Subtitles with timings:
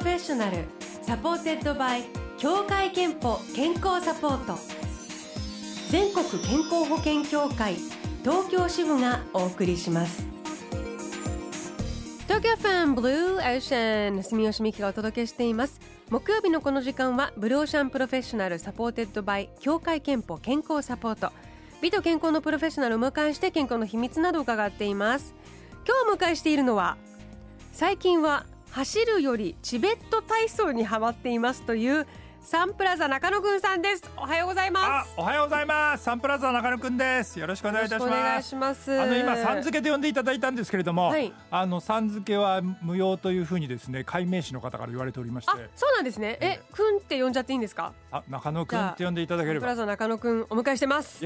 [0.00, 0.64] ロフェッショナル。
[1.02, 2.04] Supported by
[2.38, 4.58] 協会けんぽ健康サポート。
[5.90, 7.74] 全国健康保険協会
[8.24, 10.24] 東京支部がお送りします。
[12.22, 15.78] 東京 FM Blue Ocean 住吉美紀がお届けしています。
[16.08, 21.30] 木曜日のこの時間は Blue Ocean Professional supported by 協会けんぽ健康サポート。
[21.82, 25.34] 美と健康のプロフェッショナルを迎えして健康の秘密などを伺っています。
[25.86, 26.96] 今日お迎えしているのは
[27.72, 32.06] 最近は走るよりチベット体操にハマっていますという
[32.42, 34.02] サンプラザ中野くんさんです。
[34.16, 35.14] おはようございます。
[35.16, 36.04] おはようございます。
[36.04, 37.38] サンプラザ中野くんです。
[37.38, 38.10] よろしくお願いいたします。
[38.10, 39.00] お願いします。
[39.00, 45.52] あの今さん付けで呼んでいただいたんですけれども、はい、あのさん付けは無用というふうにですね解明士の方から言われておりまして。
[45.76, 46.38] そうなんですね。
[46.40, 46.60] え、え。
[46.72, 47.92] くんって呼んじゃっていいんですか？
[48.10, 49.66] あ中野くんって呼んでいただければ。
[49.68, 51.18] サンプラザ中野くんお迎えしてます。
[51.18, 51.24] そ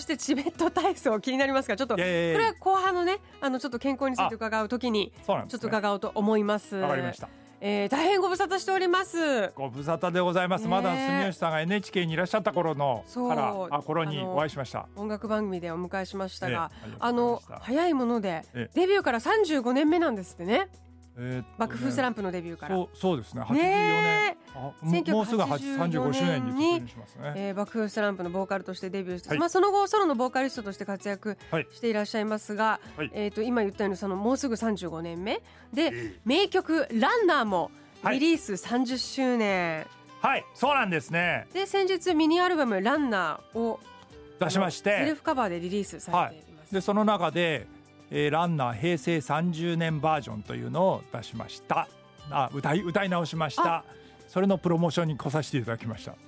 [0.00, 6.76] してチベット体操気になりますかちょっとこれは後半のねあのちょっと健康について伺うときにちょっと伺おうと思います。
[6.76, 7.28] わかりました
[7.68, 9.50] えー、大変ご無沙汰しております。
[9.56, 14.86] ご無沙汰でございます、まだ住吉さんが NHK にいらっしゃった頃のからあ頃にお会いしました。
[14.94, 20.68] 音楽番組でお迎えしましたが、あの早いものでデビューから35年目なんですってね
[21.18, 22.76] えー、爆風スランプのデビューから。
[22.76, 23.42] そうそうですね。
[23.42, 24.36] 84年。
[25.12, 31.36] もうすぐ35周年に突しますね、えー、爆風スランプのボーカルとしてデビューして、はい、まあ、その後ソロのボーカリストとして活躍
[31.72, 35.42] していらっしゃいますが、はい、えー、と今言ったようにそのもうすぐ35年目。
[35.74, 37.70] で、えー、名曲「ランナーも
[38.10, 39.86] リリース30周年、
[40.22, 41.46] はい、そうなんですね。
[41.52, 43.80] で先日ミニアルバム「ランナーを
[44.40, 44.98] 出しまして。
[44.98, 47.66] セルフカバーでリリースされています、でその中で
[48.10, 51.88] えー、ランナー平成30年バージョンというのを出しました。
[52.30, 53.84] あ歌い歌い直しました。
[54.28, 56.14] それのプロモーションに来させていただきました。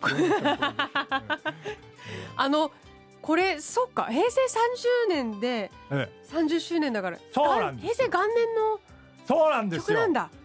[2.37, 2.70] あの
[3.20, 4.05] これそっか。
[4.05, 4.41] 平成
[5.09, 5.70] 30年で
[6.31, 8.81] 30周年だから、そうなんです平成元年の
[9.27, 9.98] そうなんですよ。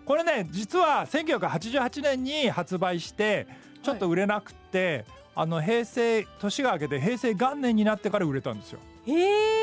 [0.06, 3.48] これね実は1988年に発売して
[3.82, 5.06] ちょっと売れなくて、
[5.36, 8.80] はい、あの平成年が明けて平成元年になってから売れたんですよ。
[9.08, 9.63] へえ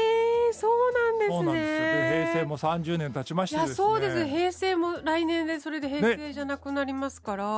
[0.52, 2.30] そうなんですね。
[2.32, 3.74] 平成も30年経ちましたね。
[3.74, 4.26] そうです。
[4.26, 7.48] 平成も来年でそれで平成じゃなくなりますから、ね、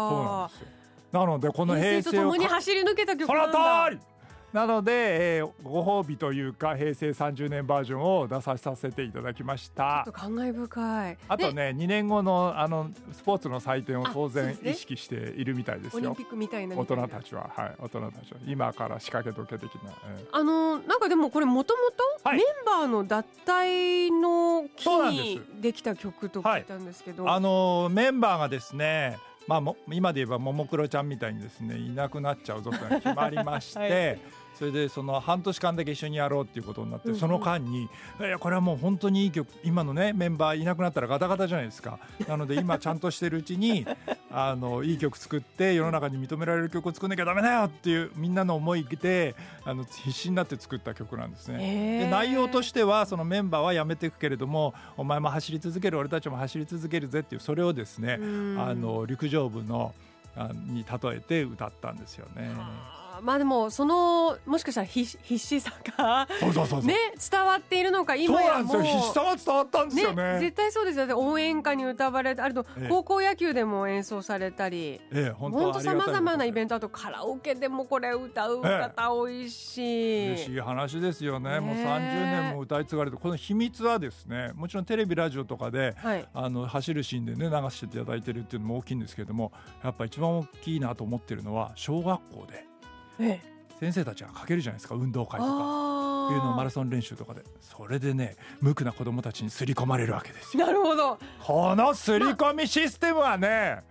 [1.12, 3.53] ななのでこの平成と共に走り抜けた曲なんだ。
[3.53, 4.11] その通り
[4.52, 10.02] なので、えー、ご褒美というか平成30年バージョンを出させていただきました。
[10.04, 11.18] ちょっと感慨深い。
[11.26, 18.41] あとね2年後のあのスポーツの祭典を当然意識しているみたいですよ、ね、オリンピックみたいな大人たちははい大人たちは。
[18.46, 29.16] 今から仕掛けとけ的な、えー、あのなんかでもこれもともとメンバーの脱退の日にできた曲と聞いたんですけど、はい、あのメンバーがですね
[29.48, 37.84] まあ、今で言えばももクロちゃんみたいにですねいなくなっちゃうぞと決まりまして、 はいそれでその半年間だけ一緒にやろうっていうことになって、その間に
[38.20, 41.98] いやこれはもう本当にいい曲今のねメンバーいなくなったらガタガタじゃないですか。
[42.28, 43.86] なので今ちゃんとしてるうちに
[44.30, 52.00] あのいい曲作って世の中に認められる曲を作んなきゃダメだよっていうみんなの思いであの必死になって作った曲なんですね。
[52.00, 58.14] で内容としてはそのメンバーは辞めていくけれどもお前も走り続ける俺たちも走り続けるぜっていうそれをですね
[58.58, 59.94] あの陸上部の
[60.66, 62.50] に例えて歌ったんですよね。
[63.20, 66.26] まあでもそのもしかしたら必必死さが
[66.82, 66.94] ね
[67.30, 68.82] 伝わっているのか今やもう。
[68.82, 71.18] 必死さが伝わったんですよね、ね、絶対そうですよ。
[71.18, 89.52] 応援歌に歌われてあると、高校野球でも演奏されたり、ええ、本当さまざまなイベントあとカラオケでもこれ歌う方多いし、ええ、嬉しい話ですよね、ね、もう30年も歌い継がれてこの秘密はですねもちろんテレビラジオとかで、はい、あの走るシーンでね流していただいてるっていうのも大きいんですけれども
[89.82, 92.72] やっぱ一番大きいなと思ってるのは小学校で。
[93.81, 96.28] 先生たちがかけるじゃないですか運動会とか。
[96.28, 97.43] 冬のマラソン練習とかで。
[97.60, 100.66] それでね無垢な子供たちに刷り込まれるわけですよ。
[100.66, 101.19] なるほど。
[101.43, 103.83] この刷り込みシステムはね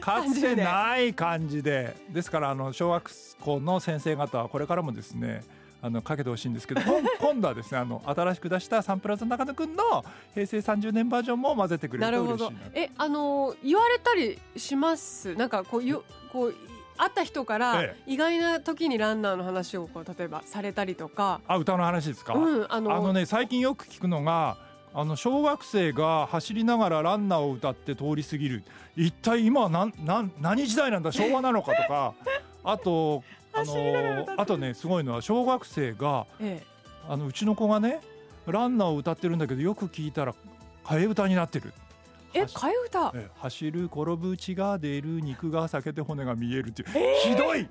[0.00, 1.96] かつてない感じで。
[2.10, 3.10] ですからあの小学
[3.40, 5.44] 校の先生方はこれからもですね
[5.80, 6.80] あのかけてほしいんですけど
[7.20, 10.04] 今度はですねあの新しく出したサンプラザ中野くんの
[10.34, 15.36] 平成30年バージョンも混ぜてくれると嬉しいなえあの言われたりします？
[15.36, 16.02] なんかこうよ
[16.32, 16.54] こう
[16.98, 21.40] 会った人から意外な時にランナーの話をこう例えばされたりとか。
[21.46, 24.58] あ歌の話ですか、うん、あのあのね最近よく聞くのが
[24.92, 28.64] あの小学生が走りながらランナーを歌って通り過ぎる。
[28.96, 31.12] 一体今は何何何時代なんだ？
[31.12, 32.14] 昭和なのかとか。
[32.64, 33.22] あと
[33.52, 36.66] あのあとねすごいのは小学生が、ええ、
[37.08, 38.00] あのうちの子がね
[38.46, 40.34] ランナーを歌ってるんだけどよく聞いたら
[40.84, 41.72] 替え歌になってる。
[42.34, 43.12] え替え歌。
[43.40, 45.20] 走る転ぶ血が出る。
[45.20, 47.46] 肉が裂けて骨が見えるっていう、えー、ひどい。
[47.46, 47.66] 怖い。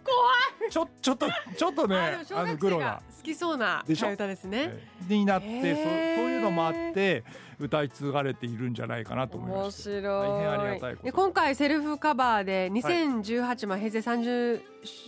[0.69, 1.97] ちょちょっとちょっとね
[2.31, 3.01] あのグロな。
[3.17, 4.79] 好きそうな替え歌ですね。
[5.07, 5.75] になって、へー。
[5.75, 5.89] そうそ
[6.25, 7.23] ういうのもあって
[7.59, 9.81] 歌い継がれているんじゃないかなと思い面まして。
[9.83, 10.03] 白い。
[10.03, 11.03] 大変ありがたいこと。
[11.05, 14.61] で今回セルフカバーで2018、まあ平成30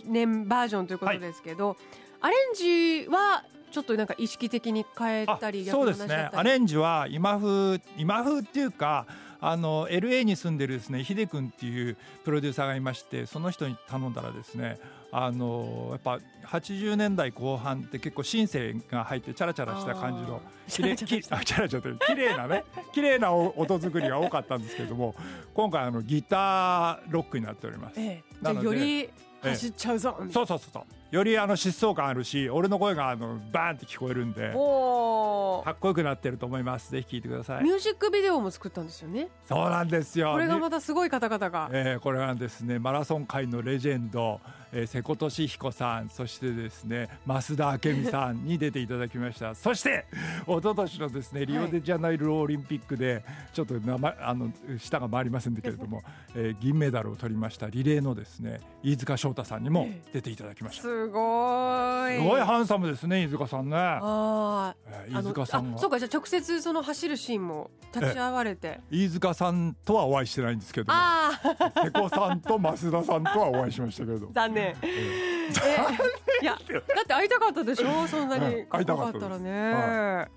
[0.06, 1.76] 年バージョンということですけど、
[2.20, 8.64] アレンジはちょっとなんか意識的に変えあたりそうですねアレンジは今風今風ってい。
[8.64, 9.06] うか
[9.40, 14.78] あの LA に住んでるですねヒデ君っていうプロデューサーがいましてその人に頼んだらですね
[15.12, 25.14] あのやっぱ80年代後半って結構シンセが入ってチャラチャラした感じのきれいきあチャラチャラ綺麗なね 綺麗な音作りが多かったんですけれども
[25.54, 28.00] 今回あのギターロックになっております。
[28.00, 29.10] ええ、じなのでゃあより
[29.42, 36.90] 走っちゃうぞ、そうそうそうそうよりあの疾走感あるし俺の声があのバーンって聞こえるんでおかっこよくなってると思います。
[36.92, 37.64] ぜひ聴いてください。
[37.64, 39.28] ミュージックビデオも作ったんですよね？
[39.44, 40.32] そうなんですよ。
[40.32, 41.68] これがまたすごい方々が。
[41.72, 44.40] えーこれはですねマラソン界のレジェンド、
[44.72, 49.54] えー瀬古利彦さんそしてですね増田明美さんに出ていただきました。
[49.54, 50.04] そして
[50.46, 56.02] 一昨年のですねリオデジャネイロオリンピックでちょっと名前あの舌が回りませんけれども、
[56.34, 60.82] えー銀メダルを取りましたリレーのですね飯塚翔太さんにも出ていただきました。
[60.82, 62.16] すごい。
[62.16, 63.76] すごいハンサムですね飯塚さんね。
[63.76, 65.76] あえー飯塚さんは。
[65.76, 68.80] あそうかじゃあ直接その走るシーンも立ち会われて。
[68.90, 74.28] 飯塚さんとはお会いしてないんですけど瀬古さんと増田さんとはお会いしましたけど。
[74.32, 78.06] 残念ええいやだって会いたかったでしょ？
[78.06, 79.40] そんなうんにかっこよかったら会いたかったです。
[79.40, 80.28] ね、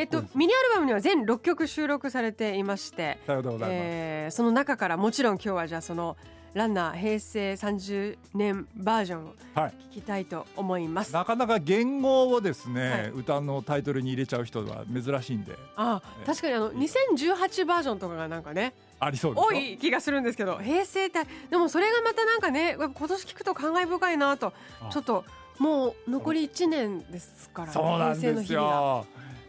[0.00, 3.78] えっとミニアルバムには全6曲収録されていまして、さようでございます。
[3.80, 6.16] えーその中からもちろん今日はじゃあその
[6.54, 9.74] ランナー平成30年バージョンをはい。
[9.90, 11.12] 聞きたいと思います。
[11.14, 13.08] なかなか言語をですね、はい。
[13.10, 15.56] 歌のタイトルに入れちゃう人は珍しいんで。
[15.76, 24.90] あえー確かにあの2018バージョンとかがなんかねありそうです多い気がするんですけど平成ってでもそれがまたなんかね今年聞くと感慨深いなとあ。
[24.90, 25.24] ちょっと
[25.58, 29.04] もう残り1年ですから、ね、そうなん平成の日々。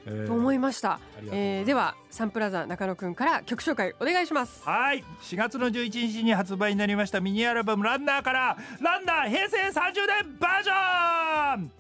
[0.05, 0.27] えー。
[0.27, 0.99] と思いました、
[1.31, 4.63] えーではサンプラザ中野くんから曲紹介お願いします。
[4.63, 5.03] はい。
[5.21, 11.71] 4月の11日に発売になりましたミニアルバム「ランナー」から「ランナー平成30年バージョン」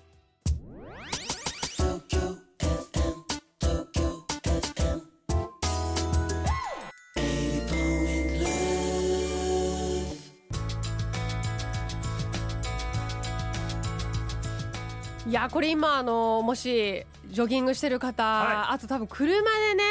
[15.29, 19.83] いやこれ今あのもしジョギングしてる方、はあと多分車でね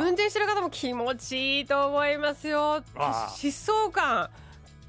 [0.00, 2.82] 運転してる方も気持ちいいと思いますよ。
[3.36, 4.30] 疾走感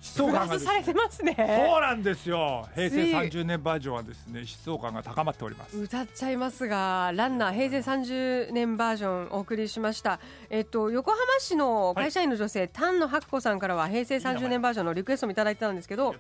[0.02, 1.36] 疾走感されてますね。
[1.38, 2.66] そうなんですよ。
[2.76, 3.12] 平成つい。
[3.14, 5.78] 30年バージョンはですね疾走感が高まっております。
[5.78, 10.22] 歌っちゃいますがランナー平成30年バージョンお送りしました。
[10.50, 16.16] えっと横浜市の会社員の女性、丹野白子さんからは平成30年バージョンのリクエストもいただいてたんですけど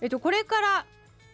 [0.00, 0.86] えっとこれから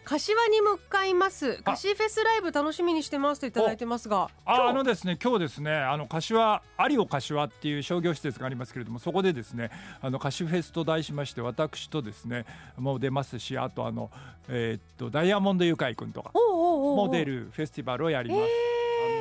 [0.09, 1.61] 柏に向かいます。
[1.61, 9.69] 柏フェスライブ楽しみにしてますといただいてますがあのですね今日ですねあの柏有オ柏っていう商業施設がありますけれどもそこでですね
[10.01, 14.09] あの柏フェスと題しまして私とですねもう出ますしあとあの
[14.47, 18.41] えーっとダイヤモンドユカイ君とかモデルフェスティバルをやります。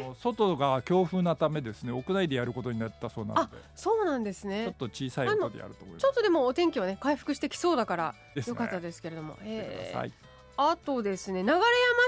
[0.04, 3.50] あの外が強風なためですね屋内でやることになったそうなので。
[3.76, 6.02] そうなんですちょっねと小さい音でやると思います。
[6.02, 8.52] ちょっとでもお天気はね回復してきそうだからですね。
[8.52, 10.27] よかったですけれども、えー
[10.60, 11.60] あとですね流山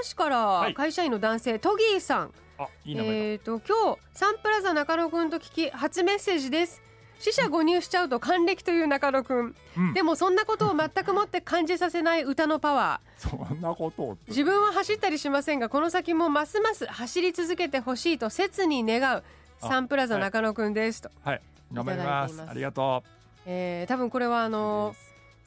[0.03, 0.73] 市かはい。
[0.73, 2.33] ら会社員の男性、トギーさん。
[2.59, 6.81] あいい名前だ、えー、と今日サンプラザ中野くんと聞き初メッセージです。
[7.19, 9.93] 死者誤入しちゃうと還暦という中野くん、うん。
[9.93, 13.29] でもそんなことを全くもって感じさせない歌のパワー。
[13.29, 14.23] そんなことをって。
[14.29, 19.23] 自分は走ったりしませんがこの先もますます走り続けてほしいと切に願う
[19.59, 21.41] サンプラザ中野くんですと、はい。
[21.71, 22.47] 頑張りまいただいています。
[22.47, 23.03] すありがと
[23.45, 24.95] えー多分これはあうの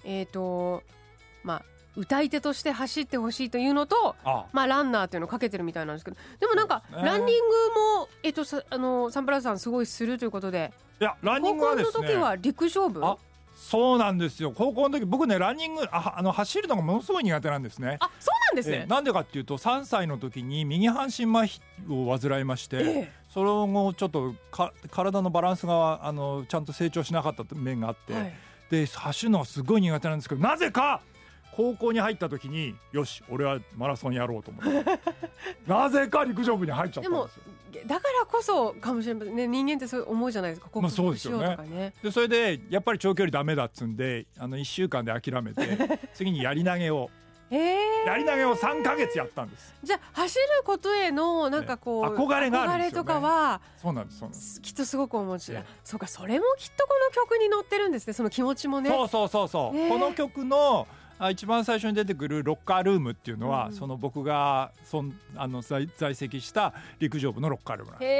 [0.04, 0.82] えっ、と
[1.42, 1.62] まあ
[1.96, 6.16] 歌い手として走ってほしいというのとあまあランナーっていうのをかけてるみたいなんですけど。
[6.40, 7.02] でもなんか、ね。
[7.02, 7.54] ランニング
[8.00, 10.72] もえっ、とさあのサンプラザさんすごいするということで。
[11.00, 12.08] いやランニン高校のグはですね。
[12.08, 13.04] 時は陸上部？
[13.04, 13.16] あ
[13.54, 14.52] そうなんですよ。
[14.54, 17.98] 高校の時僕ねランニングああの走るのがものすごい苦手なんですね。
[18.00, 18.80] あそうなんですね。
[18.82, 18.86] えー。
[18.88, 23.12] なんでかっていうと3歳の時に右半身麻痺を患いまして、ええ。
[23.32, 28.34] その後ちょっとか体のバランスがあのちゃんと成長しなかった面があって、はい。
[28.70, 31.00] で走るのはすごい苦手なんですけどなぜか
[31.56, 35.00] 高校に入った時によし俺はマラソンやろうと思って
[35.66, 37.42] なぜか陸上部に入っちゃったんですよ。
[37.86, 39.36] だからこそかもしれません。
[39.36, 40.68] ね人間ってそう思うじゃないですか。
[40.80, 41.56] まあそうですよね。
[41.56, 41.92] 克服しようとかね。
[42.02, 47.10] でそれでやっぱり長距離ダメだっつんであの1週間で諦めて 次にやり投げを。
[47.50, 49.74] ええやり投げを3ヶ月やったんです。
[49.82, 53.04] じゃあ走ることへのなんかこう、ね憧れがあるんですよね。
[53.04, 54.60] 憧れとかはそうなんですそうなんです。
[54.60, 55.72] きっとすごくお持ちだ、ええ。
[55.84, 58.14] そうかそれもきっとこの曲に乗ってるんですね。
[58.14, 58.88] その気持ちもね。
[58.88, 63.72] そうそうそうそう、ねこの曲のあ一番最初に出てくるロッカールームっていうのは、うん。
[63.72, 68.08] その僕がそんあの在在籍した陸上部のロッカールームなんです。
[68.08, 68.14] へ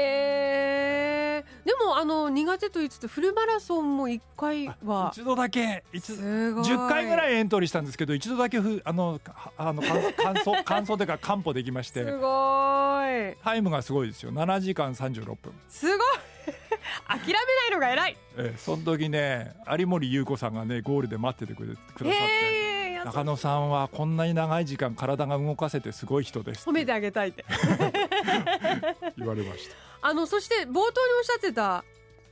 [1.41, 5.11] えでもあの苦手と言いつつフルマラソンも1回は。
[5.13, 5.83] 一度だけ。
[5.91, 6.63] 一度すごい。
[6.63, 9.87] 10回ぐらいいエントリーしたんですけど一度だけふあのかあのか
[10.23, 12.03] 完走完走というか完歩できまして。
[12.03, 13.35] すごい。
[13.43, 14.31] タイムがすごいですよ。
[14.31, 15.37] 7時間36分、
[15.69, 15.97] すごい。
[17.07, 18.17] 諦めないのが偉い。
[18.37, 22.64] ええその時ね有森裕子さんがねゴールで待っててくれくださって。
[23.05, 27.45] 中野さんはこんなに長い時間体が動かせてすごい人です褒めてあげたいって。
[29.15, 29.75] 言われました。
[30.01, 31.83] あのそして冒頭におっしゃってた、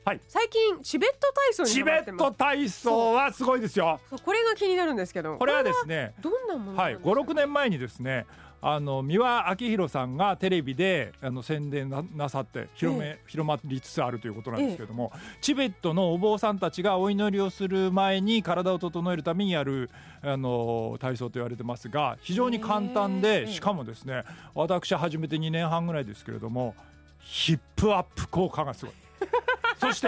[0.04, 0.22] はい。
[0.28, 4.00] 最近チベット体操にチベット体操はすごいですよ。
[4.26, 5.38] これが気になるんですけど。
[5.38, 6.16] これはですね。
[6.22, 8.26] どんなものはいなんですか56年前にですね
[8.66, 19.90] あの三輪明宏さんがテレビであの宣伝ななさって広め、え広まりつつあるということなんですけれども、チベットのお坊さんたちがお祈りをする前に体を整えるためにやる
[20.22, 23.48] あの体操と言われてますが非常に簡単えでえ。
[23.48, 24.24] しかもですね
[24.56, 26.74] 私始めて2年半ぐらいですけれども
[27.20, 28.96] ヒップアップ効果がすごい。
[29.78, 30.08] そして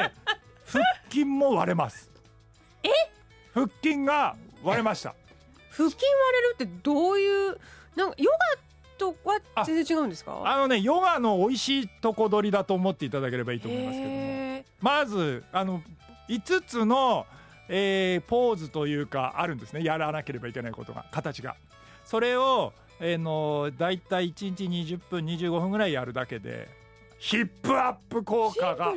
[0.65, 2.09] 腹筋も割れます。
[2.83, 2.89] え？
[3.53, 5.13] 腹筋が割れました。
[5.71, 7.57] 腹筋割れるってどういう
[7.95, 8.37] なんかヨガ
[8.97, 9.15] と
[9.55, 10.41] は全然違うんですか？
[10.45, 14.15] あのねヨガの美味しいとこ取りだと思っていただければいいと思いますけども。
[14.15, 15.81] へまずあの
[16.29, 17.25] 5つの、
[17.69, 19.83] えーポーズというかあるんですね。
[19.83, 21.55] やらなければいけないことが形が。
[22.03, 26.67] それを、えーのだいたい1日20分25分ぐらいやるだけで
[27.17, 28.93] ヒップアップ効果が。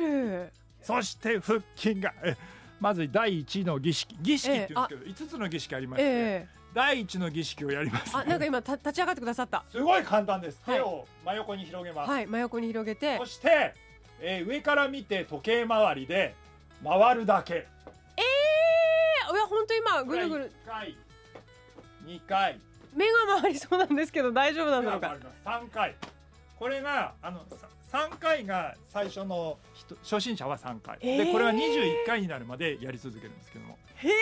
[0.81, 2.37] そして腹筋がえ
[2.79, 4.15] まず第1の儀式。
[4.21, 9.63] 儀式っていうんですけど、5つの儀式ありまして、ええ第1の儀式をやります、あなんか今た立ち上がってくださった。
[9.71, 10.61] すごい簡単です。
[10.63, 10.75] はい。
[10.77, 13.17] 手を真横に広げます、はい真横に広げて。
[13.17, 13.73] そして、
[14.21, 16.35] えー上から見て時計回りで
[16.83, 17.53] 回るだけ。
[17.53, 18.21] え
[19.31, 20.51] いや本当今ぐるぐる。
[20.65, 20.97] 1回
[22.05, 22.59] 2回。
[22.93, 25.65] 目が回りそうなんですけど大丈夫なんだろうか回ります。
[25.65, 25.95] 3回。
[26.57, 27.45] これがあの
[27.91, 31.25] 3回が最初の人初心者は3回、えー。
[31.25, 33.77] でこれは21回になるまでやり続けるんですけども。
[33.95, 34.13] へで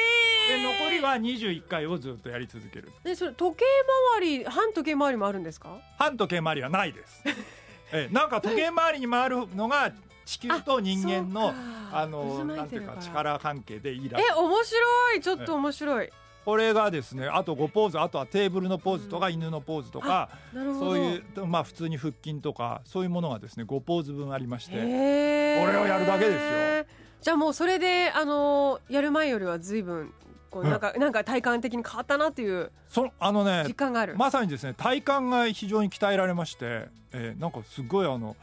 [0.53, 2.91] え残りは21回をずっとやり続ける。
[3.03, 3.65] でそれ時計
[4.13, 5.77] 回り半時計回りもあるんですか？
[5.97, 7.23] 半時計回りはないです。
[7.91, 9.91] えなんか時計回りに回るのが
[10.25, 11.53] 地球と人間の
[11.91, 14.25] あのないんていうか力関係でいいらしい。
[14.29, 15.21] え面白い。
[15.21, 16.09] ちょっと面白い
[16.47, 26.85] これがですねあと5ポーズあとはテーブルのポーズとか犬のポーズとか、そういうまあ普通に腹筋とかそういうものがですね5ポーズ分ありましてこれをやるだけですよ。
[27.19, 30.13] じゃあもうそれであのやる前よりは随分
[30.49, 30.69] こううん。
[30.69, 38.37] なんか、なんか体感的に変わったなっていうそあのね実感がある、まさにですね体幹が非常に鍛えられまして、えーなんかすごいあの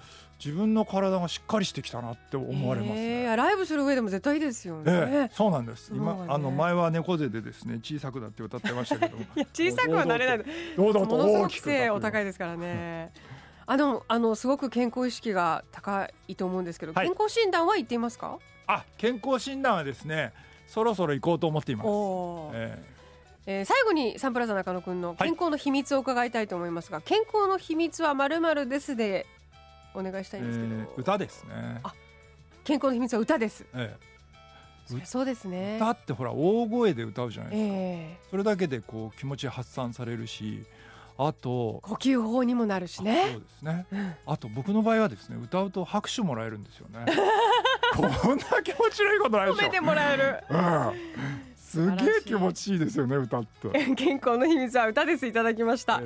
[0.44, 3.22] 自分の体がしっかりしてきたなって思われますね。
[3.22, 5.90] へーライブする上でも絶対いいですよね、ええそうなんです。
[5.90, 9.16] ね今あの前は猫背でですね小さくだって歌ってましたけど
[9.54, 10.44] 小さくはなれないの
[10.76, 12.24] 堂々とものすごく背お高いい。
[12.26, 13.12] ですからね。
[13.66, 18.38] あでもあのすごく健康意識が高いと思うんですけど、はい健康診断は行っていますか？
[18.66, 20.32] あ健康診断はですね
[20.66, 21.86] そろそろ行こうと思っています。
[21.86, 22.82] おーえ
[23.46, 29.26] えー最後にサンプラザ中野くんの健康の秘密を伺いたいと思いますが、健康の秘密はまるまるですで
[29.94, 31.80] お願いしたえいんですけど、えー歌ですね。
[31.82, 31.92] あ
[32.64, 33.64] 健康の秘密は歌です。
[33.74, 33.94] え
[34.86, 35.76] そりゃそうですえね。
[35.76, 37.74] 歌ってほら大声で歌うじゃないですか。
[37.76, 40.64] えそれだけでこう気持ち発散されるし、
[41.16, 43.38] あとー呼吸法にもなるしそうね。
[43.38, 43.86] ですね。
[43.92, 47.06] うんあと僕の場合はですね歌うと拍手もらえるんですよね。
[47.96, 48.16] こんな
[48.62, 49.80] 気持ちのいいことないでしょ褒めて。
[49.80, 50.44] もらえる。
[50.50, 53.68] うんすげえ気持ちいいですよね歌って。
[53.96, 56.02] 健康の秘密は歌ですいただきましたこ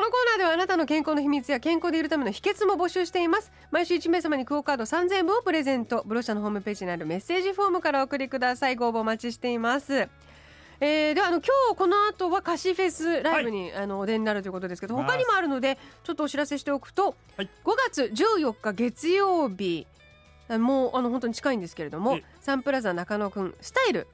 [0.00, 3.50] のコーではあなたの健康の秘密や健康でいるための秘訣も募集しています。
[3.70, 6.02] 毎週1名様にクオカード3000円分をプレゼント。
[6.06, 8.76] ブロシャのホームページにあるメッセージフォームからお送りください。
[8.76, 10.08] ご応募お待ちしています。
[10.78, 17.48] えー、ではあの今日この後は歌詞フェスライブに、あのお出になるということですけど他にもあるのでちょっとお知らせしておくと、はい。
[17.64, 19.86] 5月14日月曜日
[20.48, 24.06] あもうあの本当に近いんですけれどもえサンプラザ中野くんスタイル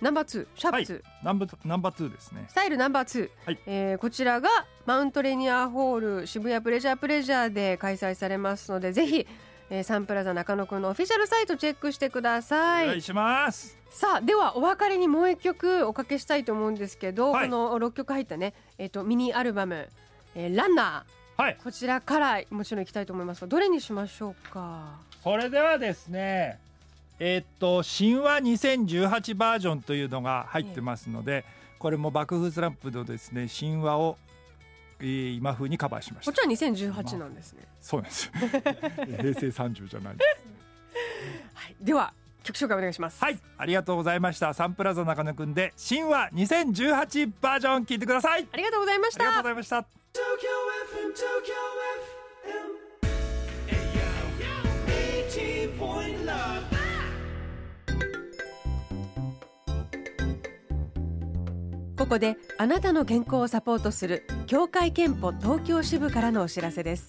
[0.00, 2.44] ナンバー2シャープ2、ナンバーナンバー2ですね。
[2.48, 3.58] スタイルナンバー2、はい。
[3.66, 4.48] えーこちらが
[4.86, 9.26] マウントレニアホール渋谷プレジャープレジャーで開催されますのでぜひ、
[9.70, 13.78] えーサンプラザ中野くんのオフィシャルサイトチェックしてくださいお願いします。
[13.90, 19.88] さあではお別れにもう一曲おかけしたいと思うんですけど、はいこの6曲入ったね、えー、とミニアルバム
[20.36, 21.04] 「えーランナ
[21.38, 21.62] はいー」。
[21.64, 24.98] こちらからもちろんいきたいと思いますがどれにしましょうか？
[25.22, 26.58] それではですね。
[27.18, 31.44] えーっと神話2018バージョンというのが入ってますので、
[31.78, 34.23] これも爆風スランプのですね神話を、えー
[35.04, 36.32] 今風にカバーしました。
[36.32, 36.62] こっち。
[36.62, 38.30] は2018なんですね、そうなんです。
[38.40, 40.54] 平成30じゃないです。
[41.54, 42.12] はい、では
[42.44, 43.22] 曲紹介お願いします。
[43.22, 43.38] はい。
[43.56, 44.52] ありがとうございました。
[44.54, 48.46] サンプラザ中野くんで神話2018バージョン聞いてください。
[48.52, 49.76] ありがとうございましありがとうたございました。
[49.78, 49.84] Tokyo
[50.92, 51.54] FM, Tokyo
[52.70, 52.84] FM.
[62.04, 67.08] ここであなたの健康をサポートする協会憲法東京支部からのお知らせです。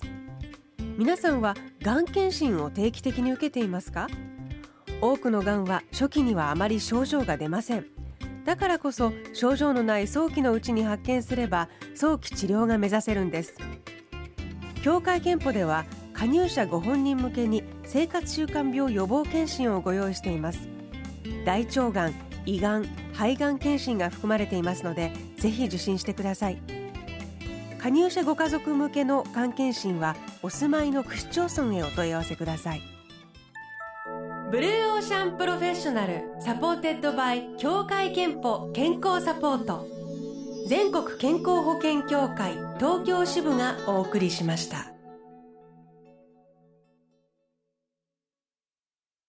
[0.97, 4.07] 皆さんはがん検診を定期的に受けていますか？
[5.01, 7.85] 多くのがんは初期にはあまり症状が出ません。
[8.45, 13.55] だからこそ症状のない早期のうちに発見すれば早期治療が目指せるんです。
[14.81, 15.83] 協会けんぽでは
[16.13, 20.69] 加入者ご本人向けに生活習慣病予防検診をご用意しています。
[21.43, 22.13] 大腸がん
[22.45, 26.61] 胃がん肺がん検診が含まれていますのでぜひ受診してください。
[27.79, 32.81] 加入者ご家族向けのがん検診はお住まいの区市町村へお問い合わせください。
[34.51, 39.87] Blue Ocean Professional supported by 協会けんぽ健康サポート。
[40.67, 44.94] 全国健康保険協会東京支部がお送りしました。